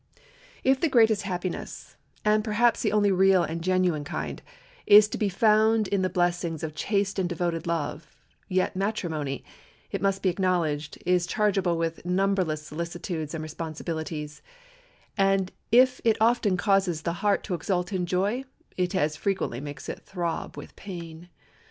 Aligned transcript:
If 0.63 0.81
the 0.81 0.89
greatest 0.89 1.21
happiness, 1.21 1.95
and 2.25 2.43
perhaps 2.43 2.81
the 2.81 2.91
only 2.91 3.11
real 3.11 3.43
and 3.43 3.61
genuine 3.61 4.03
kind, 4.03 4.41
is 4.87 5.07
to 5.09 5.17
be 5.19 5.29
found 5.29 5.87
in 5.89 6.01
the 6.01 6.09
blessings 6.09 6.63
of 6.63 6.73
chaste 6.73 7.19
and 7.19 7.29
devoted 7.29 7.67
love, 7.67 8.07
yet 8.49 8.75
matrimony, 8.75 9.45
it 9.91 10.01
must 10.01 10.23
be 10.23 10.29
acknowledged, 10.29 10.97
is 11.05 11.27
chargeable 11.27 11.77
with 11.77 12.03
numberless 12.03 12.65
solicitudes 12.65 13.35
and 13.35 13.43
responsibilities; 13.43 14.41
and 15.19 15.51
if 15.71 16.01
it 16.03 16.17
often 16.19 16.57
causes 16.57 17.03
the 17.03 17.13
heart 17.21 17.43
to 17.43 17.53
exult 17.53 17.93
in 17.93 18.07
joy, 18.07 18.43
it 18.75 18.95
as 18.95 19.15
frequently 19.15 19.59
makes 19.61 19.87
it 19.87 19.99
throb 20.01 20.57
with 20.57 20.75
pain. 20.75 21.29